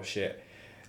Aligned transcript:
of 0.00 0.06
shit, 0.06 0.42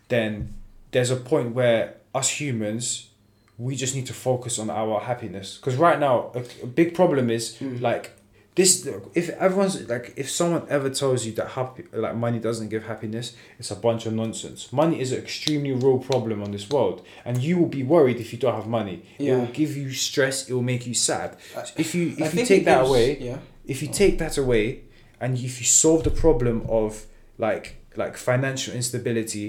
then 0.08 0.54
there's 0.92 1.12
a 1.12 1.16
point 1.16 1.54
where 1.56 1.96
us 2.16 2.30
humans, 2.42 3.10
we 3.58 3.76
just 3.76 3.94
need 3.96 4.08
to 4.08 4.14
focus 4.14 4.58
on 4.60 4.70
our 4.70 5.00
happiness. 5.02 5.58
Because 5.58 5.76
right 5.76 6.00
now, 6.00 6.32
a, 6.34 6.40
a 6.64 6.68
big 6.68 6.96
problem 6.96 7.30
is 7.30 7.56
Mm. 7.58 7.82
like 7.82 8.12
this. 8.56 8.88
If 9.14 9.30
everyone's 9.30 9.88
like, 9.88 10.14
if 10.18 10.30
someone 10.30 10.64
ever 10.70 10.90
tells 10.90 11.26
you 11.26 11.34
that 11.34 11.50
happy, 11.50 11.84
like 11.94 12.16
money 12.16 12.40
doesn't 12.40 12.70
give 12.70 12.84
happiness, 12.86 13.36
it's 13.60 13.72
a 13.72 13.76
bunch 13.76 14.06
of 14.06 14.14
nonsense. 14.14 14.74
Money 14.74 15.00
is 15.00 15.12
an 15.12 15.20
extremely 15.20 15.72
real 15.72 16.00
problem 16.00 16.42
on 16.42 16.52
this 16.52 16.70
world, 16.70 17.06
and 17.26 17.38
you 17.38 17.58
will 17.60 17.68
be 17.68 17.84
worried 17.84 18.20
if 18.20 18.34
you 18.34 18.40
don't 18.40 18.56
have 18.56 18.68
money. 18.68 19.04
Yeah. 19.18 19.34
It 19.34 19.38
will 19.40 19.54
give 19.54 19.78
you 19.78 19.92
stress. 19.94 20.50
It 20.50 20.54
will 20.54 20.64
make 20.74 20.88
you 20.88 20.94
sad. 20.96 21.38
I- 21.56 21.66
If 21.78 21.94
you 21.96 22.16
I 22.20 22.26
if 22.26 22.34
you 22.34 22.46
take 22.46 22.66
that 22.66 22.80
gives- 22.80 22.90
away, 22.90 23.18
Yeah. 23.20 23.38
if 23.68 23.82
you 23.84 23.88
take 23.90 24.18
that 24.18 24.38
away 24.38 24.82
and 25.22 25.38
if 25.38 25.60
you 25.60 25.66
solve 25.66 26.04
the 26.04 26.12
problem 26.26 26.66
of 26.70 27.06
like 27.38 27.76
like 28.04 28.14
financial 28.32 28.72
instability 28.82 29.46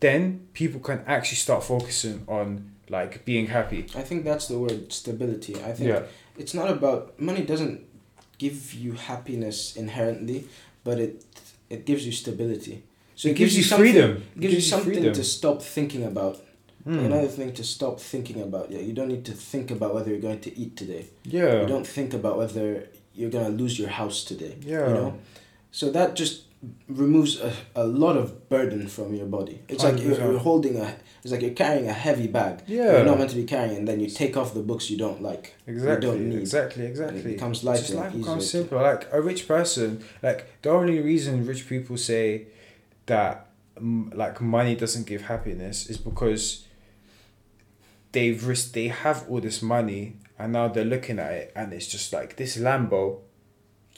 then 0.00 0.22
people 0.60 0.80
can 0.88 0.98
actually 1.06 1.36
start 1.46 1.62
focusing 1.74 2.16
on 2.38 2.46
like 2.96 3.12
being 3.24 3.46
happy 3.58 3.80
I 3.96 4.02
think 4.08 4.24
that's 4.24 4.46
the 4.52 4.58
word 4.64 4.92
stability. 4.92 5.54
I 5.68 5.72
think 5.76 5.88
yeah 5.92 6.02
it's 6.42 6.54
not 6.60 6.68
about 6.76 6.98
money 7.28 7.42
doesn't 7.52 7.78
give 8.44 8.58
you 8.84 8.92
happiness 9.10 9.58
inherently, 9.76 10.38
but 10.86 10.96
it 11.06 11.12
it 11.74 11.80
gives 11.88 12.02
you 12.06 12.12
stability. 12.12 12.76
So 13.20 13.28
it, 13.28 13.36
gives 13.36 13.54
you 13.58 13.62
something- 13.62 13.92
freedom 13.92 14.10
It 14.36 14.40
gives, 14.42 14.54
you 14.58 14.60
something 14.74 14.92
freedom. 14.94 15.12
to 15.20 15.24
stop 15.38 15.58
thinking 15.76 16.02
about. 16.12 16.34
Hmm. 16.84 16.98
Another 17.08 17.28
thing 17.36 17.50
to 17.60 17.64
stop 17.76 17.94
thinking 18.12 18.38
about. 18.48 18.64
Yeah, 18.74 18.82
you 18.88 18.92
don't 18.98 19.08
need 19.14 19.24
to 19.30 19.34
think 19.52 19.66
about 19.76 19.90
whether 19.94 20.10
you're 20.12 20.26
going 20.30 20.42
to 20.48 20.52
eat 20.62 20.72
today. 20.82 21.02
yeah 21.38 21.54
You 21.62 21.66
don't 21.74 21.88
think 21.96 22.10
about 22.20 22.34
whether 22.40 22.66
you're 23.18 23.30
gonna 23.36 23.54
lose 23.62 23.74
your 23.82 23.92
house 24.00 24.18
today. 24.30 24.54
yeah 24.72 24.86
You 24.88 24.94
know, 24.98 25.10
so 25.78 25.84
that 25.96 26.08
just 26.22 26.34
removes 26.88 27.40
a, 27.40 27.52
a 27.76 27.84
lot 27.86 28.16
of 28.16 28.48
burden 28.48 28.86
from 28.88 29.14
your 29.14 29.26
body. 29.26 29.62
It's 29.68 29.82
like 29.84 30.00
you're, 30.00 30.14
100%. 30.14 30.18
you're 30.18 30.38
holding 30.38 30.76
a. 30.78 30.96
It's 31.22 31.32
like 31.32 31.40
you're 31.42 31.52
carrying 31.52 31.88
a 31.88 31.92
heavy 31.92 32.26
bag. 32.26 32.62
yeah 32.66 32.92
You're 32.92 33.04
not 33.04 33.18
meant 33.18 33.30
to 33.30 33.36
be 33.36 33.44
carrying, 33.44 33.76
and 33.78 33.88
then 33.88 33.98
you 34.00 34.08
take 34.08 34.36
off 34.36 34.52
the 34.54 34.60
books 34.60 34.90
you 34.90 34.98
don't 34.98 35.22
like. 35.22 35.54
exactly 35.66 36.06
don't 36.08 36.28
need. 36.28 36.38
exactly 36.38 36.82
And 36.82 36.90
exactly 36.90 37.20
it 37.20 37.24
becomes 37.24 37.62
Just 37.62 37.64
lighter 37.64 37.94
life 37.94 38.12
and 38.12 38.22
becomes 38.22 38.44
easier. 38.44 38.60
simple 38.62 38.82
like 38.82 39.08
a 39.12 39.20
rich 39.22 39.48
person 39.48 40.04
like 40.22 40.60
the 40.62 40.70
only 40.70 41.00
reason 41.00 41.46
rich 41.46 41.66
people 41.68 41.96
say 41.96 42.46
that 43.06 43.46
like 43.80 44.40
money 44.40 44.74
doesn't 44.76 45.06
give 45.06 45.22
happiness 45.22 45.86
is 45.88 45.96
because 45.98 46.66
they've 48.12 48.46
risked 48.46 48.74
they 48.74 48.88
have 48.88 49.24
all 49.28 49.40
this 49.40 49.62
money 49.62 50.16
and 50.38 50.52
now 50.52 50.68
they're 50.68 50.84
looking 50.84 51.18
at 51.18 51.32
it 51.32 51.52
and 51.56 51.72
it's 51.72 51.86
just 51.86 52.12
like 52.12 52.36
this 52.36 52.56
lambo 52.56 53.18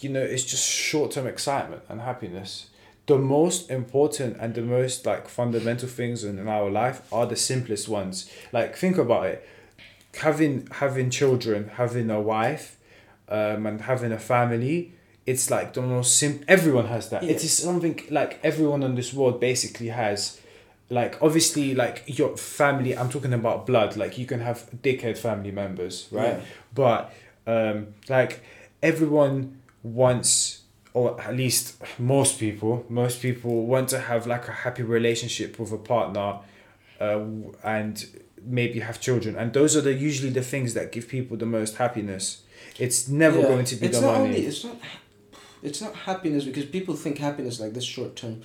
you 0.00 0.08
know 0.10 0.22
it's 0.22 0.44
just 0.44 0.68
short-term 0.68 1.26
excitement 1.26 1.82
and 1.88 2.00
happiness. 2.00 2.68
The 3.06 3.18
most 3.18 3.70
important 3.70 4.36
and 4.40 4.54
the 4.54 4.62
most 4.62 5.06
like 5.06 5.28
fundamental 5.28 5.88
things 5.88 6.24
in, 6.24 6.38
in 6.38 6.48
our 6.48 6.68
life 6.70 7.00
are 7.12 7.24
the 7.26 7.36
simplest 7.36 7.88
ones. 7.88 8.28
Like 8.52 8.76
think 8.76 8.98
about 8.98 9.26
it. 9.26 9.48
Having 10.20 10.68
having 10.72 11.10
children 11.10 11.70
having 11.76 12.10
a 12.10 12.20
wife 12.20 12.78
um, 13.28 13.66
and 13.66 13.82
having 13.82 14.12
a 14.12 14.18
family 14.18 14.92
it's 15.26 15.50
like 15.50 15.72
the 15.74 15.82
most 15.82 16.16
sim 16.16 16.40
everyone 16.48 16.86
has 16.86 17.10
that. 17.10 17.22
It 17.22 17.30
Yeah. 17.30 17.36
is 17.36 17.52
something 17.56 18.00
like 18.10 18.38
everyone 18.42 18.82
on 18.84 18.94
this 18.94 19.12
world 19.12 19.40
basically 19.40 19.88
has. 19.88 20.40
Like 20.88 21.20
obviously 21.20 21.74
like 21.74 22.04
your 22.06 22.36
family 22.36 22.96
i'm 22.96 23.08
talking 23.10 23.32
about 23.32 23.66
blood 23.66 23.96
like 23.96 24.18
you 24.18 24.24
can 24.24 24.38
have 24.40 24.70
dickhead 24.84 25.18
family 25.18 25.50
members 25.50 26.06
right? 26.12 26.34
Yeah. 26.36 26.40
but 26.74 27.12
um 27.48 27.88
like 28.08 28.40
everyone 28.84 29.60
wants 29.94 30.62
or 30.92 31.20
at 31.20 31.34
least 31.36 31.76
most 31.98 32.38
people 32.40 32.84
most 32.88 33.20
people 33.20 33.66
want 33.66 33.88
to 33.88 33.98
have 34.10 34.26
like 34.26 34.48
a 34.48 34.52
happy 34.64 34.82
relationship 34.82 35.58
with 35.58 35.70
a 35.72 35.76
partner 35.78 36.38
uh, 37.00 37.20
and 37.62 38.06
maybe 38.42 38.80
have 38.80 38.98
children 39.00 39.36
and 39.36 39.52
those 39.52 39.76
are 39.76 39.82
the 39.82 39.92
usually 39.92 40.30
the 40.30 40.42
things 40.42 40.72
that 40.74 40.92
give 40.92 41.06
people 41.08 41.36
the 41.36 41.46
most 41.58 41.76
happiness 41.76 42.42
it's 42.78 43.08
never 43.08 43.38
Yeah. 43.40 43.48
going 43.52 43.64
to 43.66 43.76
be 43.76 43.86
it's 43.86 44.00
the 44.00 44.06
not 44.06 44.12
money 44.18 44.28
Only, 44.36 44.46
it's 44.46 44.64
not. 44.64 44.76
It's 45.62 45.80
not 45.80 45.94
happiness 46.10 46.44
because 46.44 46.64
people 46.76 46.94
think 46.94 47.18
happiness 47.18 47.58
like 47.60 47.72
this 47.74 47.84
short 47.84 48.14
term 48.20 48.42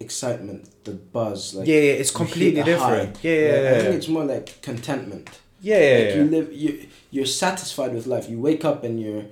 excitement, 0.00 0.68
the 0.84 0.92
buzz, 0.92 1.54
like 1.54 1.66
yeah, 1.66 1.76
yeah 1.88 1.92
it's 2.02 2.10
completely 2.10 2.62
different 2.62 3.18
yeah 3.22 3.32
yeah 3.32 3.62
yeah 3.62 3.76
I 3.76 3.80
think 3.82 3.94
it's 3.94 4.08
more 4.08 4.24
like 4.24 4.60
contentment. 4.62 5.30
yeah, 5.60 5.78
yeah, 5.78 6.04
like 6.06 6.14
you 6.16 6.24
live, 6.36 6.52
you 6.52 6.86
you're 7.10 7.26
satisfied 7.26 7.92
with 7.94 8.06
life. 8.06 8.28
You 8.28 8.38
wake 8.40 8.64
up 8.64 8.84
and 8.84 9.00
you're, 9.00 9.24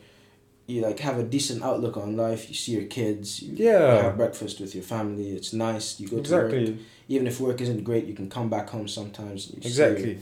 you 0.66 0.80
like 0.80 1.00
have 1.00 1.18
a 1.18 1.22
decent 1.22 1.62
outlook 1.62 1.96
on 1.96 2.16
life. 2.16 2.48
You 2.48 2.54
see 2.54 2.72
your 2.72 2.84
kids. 2.86 3.42
You 3.42 3.54
Yeah. 3.56 4.02
have 4.02 4.16
breakfast 4.16 4.60
with 4.60 4.74
your 4.74 4.84
family. 4.84 5.30
It's 5.36 5.52
nice. 5.52 5.98
You 6.00 6.08
go 6.08 6.20
to 6.22 6.32
work. 6.32 6.52
exactly 6.52 6.78
Even 7.08 7.26
if 7.26 7.40
work 7.40 7.60
isn't 7.60 7.82
great, 7.84 8.04
you 8.06 8.14
can 8.14 8.28
come 8.30 8.48
back 8.48 8.70
home 8.70 8.88
sometimes. 8.88 9.50
and 9.50 9.56
You 9.56 9.62
See 9.62 9.68
exactly 9.68 10.10
your, 10.12 10.20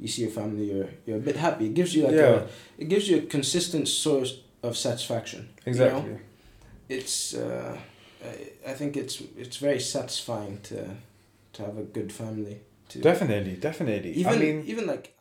you 0.00 0.08
see 0.08 0.22
your 0.22 0.30
family. 0.30 0.64
You're 0.72 0.88
you're 1.06 1.18
a 1.18 1.20
bit 1.20 1.36
happy. 1.36 1.66
It 1.66 1.74
gives 1.74 1.94
you 1.94 2.04
like 2.04 2.14
Yeah. 2.16 2.46
a 2.78 2.82
it 2.82 2.88
gives 2.88 3.08
you 3.08 3.18
a 3.18 3.22
consistent 3.22 3.88
source 3.88 4.40
of 4.62 4.76
satisfaction. 4.76 5.40
you 5.40 5.48
know? 5.48 5.70
exactly 5.72 6.16
it's 6.88 7.34
uh, 7.34 7.78
I, 8.24 8.70
I 8.70 8.74
think 8.74 8.96
it's 8.96 9.20
it's 9.36 9.56
very 9.56 9.80
satisfying 9.80 10.60
to 10.64 10.96
to 11.54 11.62
have 11.62 11.76
a 11.78 11.82
good 11.82 12.12
family 12.12 12.60
to 12.88 12.98
definitely 13.00 13.54
definitely 13.56 14.12
even 14.12 14.32
i 14.32 14.36
mean 14.36 14.64
even 14.66 14.86
like 14.86 15.14